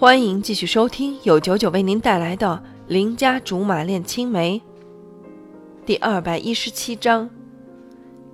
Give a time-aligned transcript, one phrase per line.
[0.00, 4.56] 欢迎继续收听由九九为您带来的《邻家竹马恋青梅》
[5.84, 7.28] 第二百一十七章。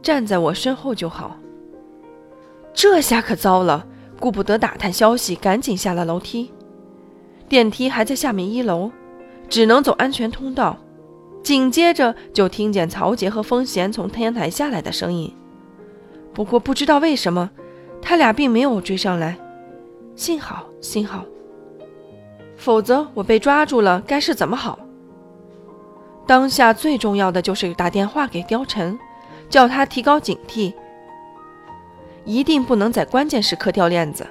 [0.03, 1.39] 站在我身后就好。
[2.75, 3.87] 这下可糟了，
[4.21, 6.53] 顾不得打探消息，赶紧下了楼梯。
[7.49, 8.93] 电梯还在下面一楼，
[9.49, 10.77] 只能走安全通道。
[11.43, 15.35] 紧接着就听见曹杰和风贤从天台下来的声音。
[16.35, 17.49] 不过不知道为什么，
[18.03, 19.39] 他俩并没有追上来。
[20.15, 21.25] 幸好，幸好。
[22.65, 24.79] 否则我被抓住了，该是怎么好？
[26.27, 28.99] 当下最重要的就是打电话给貂蝉，
[29.51, 30.73] 叫他提高警惕，
[32.25, 34.27] 一定不能在关键时刻掉链子。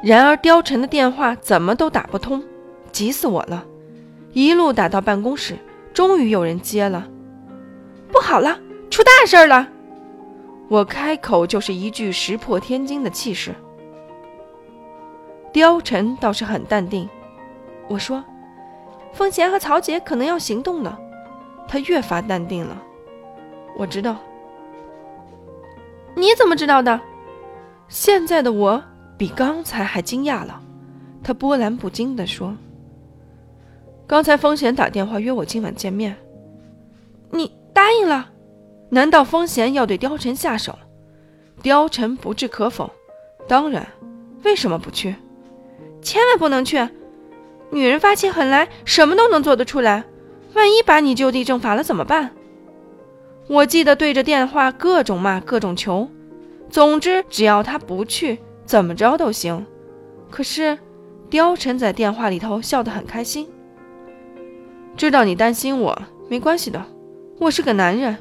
[0.00, 2.40] 然而貂蝉的电话怎么都打不通，
[2.92, 3.64] 急死我了！
[4.32, 5.56] 一路打到办公室，
[5.92, 7.04] 终于有人接了。
[8.12, 9.66] 不好了，出大事了！
[10.68, 13.52] 我开口就是一句石破天惊的气势。
[15.52, 17.08] 貂蝉倒是很淡定。
[17.88, 18.24] 我说
[19.12, 20.98] ：“风贤和曹杰可能要行动了。”
[21.68, 22.80] 他越发淡定了。
[23.76, 24.16] 我知道。
[26.14, 27.00] 你怎么知道的？
[27.88, 28.82] 现在的我
[29.18, 30.60] 比刚才还惊讶了。
[31.22, 32.56] 他波澜不惊地说
[34.06, 36.16] ：“刚才风贤打电话约我今晚见面，
[37.30, 38.30] 你答应了？
[38.90, 40.78] 难道风贤要对貂蝉下手？”
[41.62, 42.90] 貂蝉不置可否
[43.48, 43.86] ：“当然，
[44.42, 45.14] 为什么不去？
[46.02, 46.76] 千万不能去！”
[47.70, 50.04] 女人发起狠来，什么都能做得出来。
[50.54, 52.30] 万一把你就地正法了怎么办？
[53.48, 56.08] 我记得对着电话各种骂，各种求。
[56.70, 59.66] 总之，只要他不去，怎么着都行。
[60.30, 60.78] 可是，
[61.30, 63.48] 貂蝉在电话里头笑得很开心。
[64.96, 66.80] 知道你担心我，没关系的。
[67.38, 68.16] 我是个男人，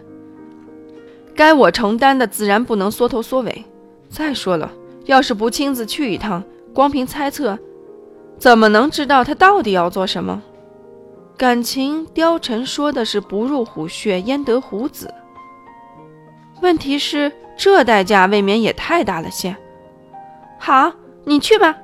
[1.35, 3.63] 该我承担的自然不能缩头缩尾。
[4.09, 4.71] 再说了，
[5.05, 7.57] 要是不亲自去一趟，光凭猜测。
[8.37, 10.41] 怎么能知道他到底要做什么？
[11.35, 15.13] 感情貂蝉说的是“不入虎穴，焉得虎子”。
[16.61, 19.55] 问题是这代价未免也太大了些。
[20.59, 20.93] 好，
[21.25, 21.75] 你去吧。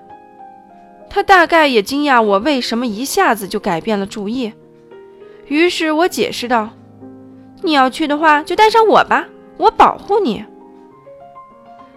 [1.10, 4.54] 他大概也惊讶我为什么一下子就改变了主意，
[5.48, 6.70] 于是我解释道
[7.64, 9.28] ：“你要去的话，就带上我吧，
[9.58, 10.46] 我保护你。”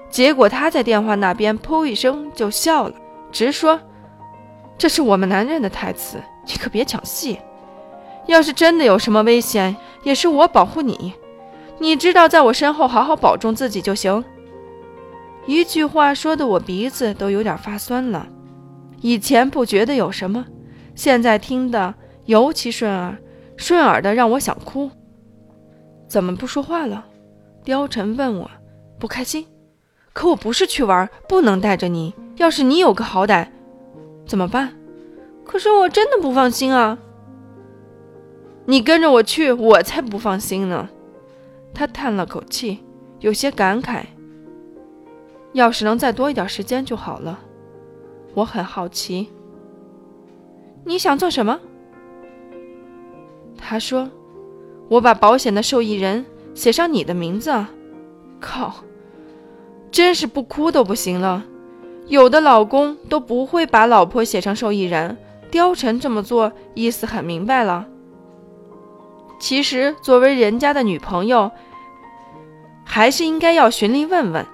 [0.08, 2.94] 结果他在电话那边“噗”一声就笑了，
[3.30, 3.78] 直说。
[4.76, 7.38] 这是我们男人的台词，你可别抢戏。
[8.26, 11.14] 要是真的有什么危险，也是我保护你。
[11.78, 14.24] 你知道，在我身后好好保重自己就行。
[15.46, 18.28] 一句话说的我鼻子都有点发酸了。
[19.00, 20.44] 以前不觉得有什么，
[20.94, 21.92] 现在听的
[22.26, 23.16] 尤其顺耳，
[23.56, 24.88] 顺耳的让我想哭。
[26.06, 27.04] 怎么不说话了？
[27.64, 28.50] 貂蝉问我，
[29.00, 29.46] 不开心。
[30.12, 32.14] 可我不是去玩，不能带着你。
[32.36, 33.48] 要是你有个好歹。
[34.32, 34.72] 怎么办？
[35.44, 36.96] 可是我真的不放心啊！
[38.64, 40.88] 你跟着我去，我才不放心呢。
[41.74, 42.82] 他叹了口气，
[43.20, 44.04] 有些感慨。
[45.52, 47.40] 要是能再多一点时间就好了。
[48.32, 49.28] 我很好奇，
[50.86, 51.60] 你想做什么？
[53.58, 54.10] 他说
[54.88, 57.52] ：“我把保险的受益人写上你的名字。”
[58.40, 58.76] 靠，
[59.90, 61.44] 真是不哭都不行了。
[62.06, 65.16] 有的老公都不会把老婆写成受益人，
[65.50, 67.86] 貂蝉这么做意思很明白了。
[69.38, 71.50] 其实作为人家的女朋友，
[72.84, 74.46] 还是应该要寻例问问。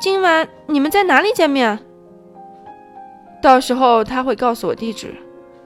[0.00, 1.78] 今晚你们在哪里见面？
[3.42, 5.14] 到时候他会告诉我地址。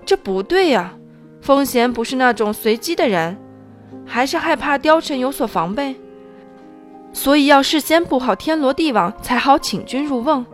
[0.05, 0.95] 这不对呀，
[1.41, 3.39] 风贤不是那种随机的人，
[4.05, 5.95] 还是害怕貂蝉有所防备，
[7.13, 10.45] 所以要事先布好天罗地网，才好请君入瓮。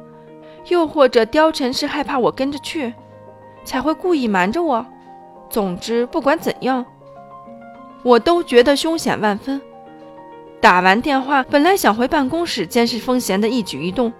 [0.68, 2.92] 又或者貂蝉是害怕我跟着去，
[3.64, 4.84] 才会故意瞒着我。
[5.50, 6.84] 总之，不管怎样，
[8.02, 9.60] 我都觉得凶险万分。
[10.60, 14.12] 打完电话，本来想回办公室监视风贤的一举一动，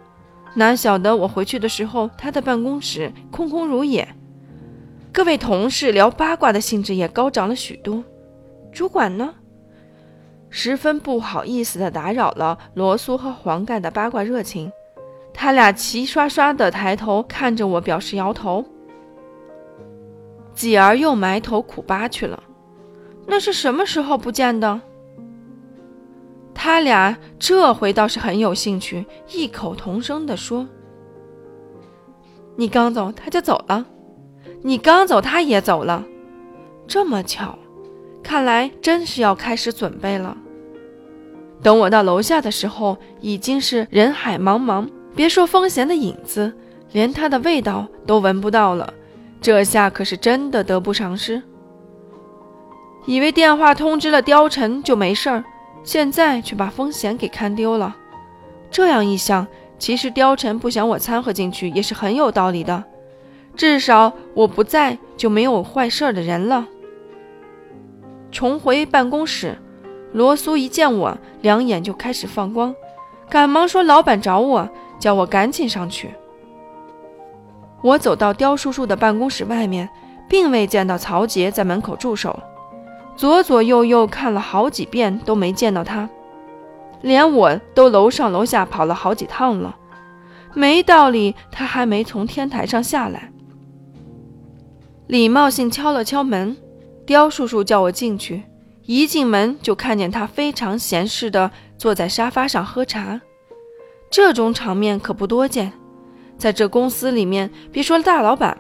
[0.55, 4.09] 哪晓得我回去的时候，他的办公室空空如也。
[5.13, 8.05] 各位同事聊八卦的兴致也高涨了许多。
[8.73, 9.35] 主管呢？
[10.49, 14.73] 十分不好意思地打扰了罗苏和黄盖的八卦热情。
[15.41, 18.65] 他俩齐刷刷地抬头看着我，表示摇头。
[20.53, 22.43] 继而又埋头苦扒去了。
[23.25, 24.81] 那是什么时候不见的？
[26.53, 30.67] 他俩这回倒是很有兴趣，异口同声地说
[32.59, 33.85] ：“你刚走，他就走了；
[34.63, 36.05] 你刚走，他也走了。
[36.89, 37.57] 这么巧，
[38.25, 40.37] 看来真是要开始准备了。”
[41.63, 44.85] 等我到楼下的时候，已经是人海茫茫。
[45.15, 46.53] 别说风贤的影子，
[46.93, 48.93] 连它的味道都闻不到了，
[49.41, 51.43] 这下可是真的得不偿失。
[53.07, 55.45] 以为电话通知了貂蝉就没事儿，
[55.83, 57.97] 现在却把风险给看丢了。
[58.71, 59.47] 这样一想，
[59.79, 62.85] 其实貂蝉不想我掺和进去也是很有道理的。
[63.57, 66.69] 至少我不在，就没有坏事的人了。
[68.31, 69.57] 重回办公室，
[70.13, 72.75] 罗苏一见我，两眼就开始放光，
[73.31, 76.11] 赶忙说：“老板找我，叫我赶紧上去。”
[77.83, 79.89] 我走到刁叔叔的办公室外面，
[80.29, 82.39] 并未见到曹杰在门口驻守。
[83.17, 86.09] 左左右右看了好几遍都没见到他，
[87.03, 89.77] 连我都楼上楼下跑了好几趟了，
[90.55, 93.31] 没道理他还没从天台上下来。
[95.07, 96.57] 礼貌性敲了敲门，
[97.07, 98.43] 刁叔叔叫我进去，
[98.89, 103.21] 一进门就看见他非常闲适的坐在沙发上喝茶，
[104.09, 105.71] 这种场面可不多见，
[106.39, 108.57] 在这公司里面，别说大老板，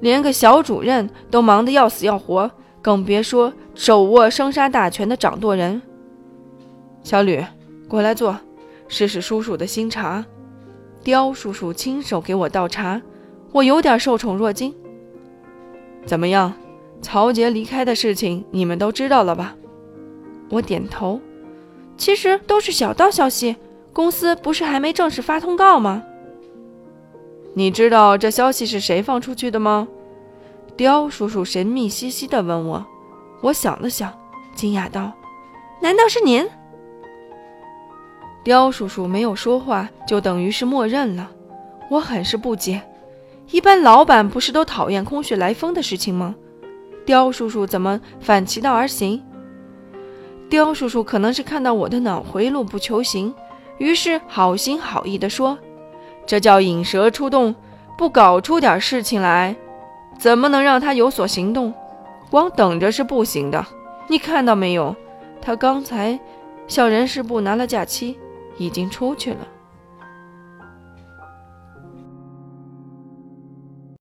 [0.00, 2.50] 连个小主任都忙得要死要活。
[2.80, 5.82] 更别说手握生杀大权的掌舵人。
[7.02, 7.44] 小吕，
[7.86, 8.34] 过来坐，
[8.88, 10.24] 试试叔叔的新茶。
[11.04, 13.02] 刁叔叔亲手给我倒茶，
[13.52, 14.74] 我有点受宠若惊。
[16.06, 16.54] 怎么样，
[17.02, 19.54] 曹杰离开的事情你们都知道了吧？
[20.48, 21.20] 我点头。
[21.98, 23.56] 其实都是小道消息，
[23.92, 26.02] 公司不是还没正式发通告吗？
[27.54, 29.86] 你知道这消息是谁放出去的吗？
[30.74, 32.86] 刁叔叔神秘兮兮地问我，
[33.42, 34.10] 我想了想，
[34.54, 35.12] 惊讶道
[35.82, 36.48] ：“难道是您？”
[38.42, 41.30] 刁叔叔没有说话，就等于是默认了。
[41.90, 42.80] 我很是不解，
[43.50, 46.34] 一般老板不是都讨厌空穴来风的事情吗？
[47.04, 49.22] 刁叔叔怎么反其道而行？
[50.48, 53.34] 刁叔叔可能是看到我的脑回路不求行，
[53.78, 55.58] 于是好心好意地说
[56.26, 57.54] ：“这叫引蛇出洞，
[57.96, 59.56] 不搞出点事情来。”
[60.18, 61.72] 怎么能让他有所行动？
[62.30, 63.66] 光等着是不行的。
[64.08, 64.94] 你看到没有？
[65.40, 66.20] 他刚才
[66.68, 68.16] 向人事部拿了假期，
[68.56, 69.38] 已经出去了。